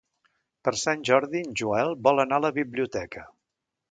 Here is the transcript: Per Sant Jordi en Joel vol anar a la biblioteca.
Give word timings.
Per 0.67 0.71
Sant 0.83 1.03
Jordi 1.09 1.41
en 1.49 1.51
Joel 1.61 1.93
vol 2.09 2.23
anar 2.25 2.41
a 2.41 2.45
la 2.45 2.53
biblioteca. 2.57 3.27